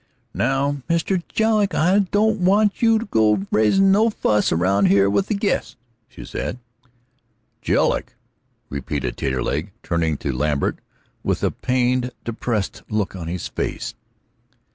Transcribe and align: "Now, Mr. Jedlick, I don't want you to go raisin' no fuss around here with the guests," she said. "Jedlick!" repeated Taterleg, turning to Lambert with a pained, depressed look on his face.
"Now, 0.33 0.77
Mr. 0.89 1.21
Jedlick, 1.27 1.75
I 1.75 1.99
don't 1.99 2.39
want 2.39 2.81
you 2.81 2.97
to 2.97 3.05
go 3.05 3.45
raisin' 3.51 3.91
no 3.91 4.09
fuss 4.09 4.51
around 4.51 4.87
here 4.87 5.07
with 5.07 5.27
the 5.27 5.35
guests," 5.35 5.75
she 6.09 6.25
said. 6.25 6.57
"Jedlick!" 7.61 8.15
repeated 8.67 9.15
Taterleg, 9.15 9.69
turning 9.83 10.17
to 10.17 10.31
Lambert 10.33 10.79
with 11.21 11.43
a 11.43 11.51
pained, 11.51 12.09
depressed 12.23 12.81
look 12.89 13.15
on 13.15 13.27
his 13.27 13.47
face. 13.47 13.93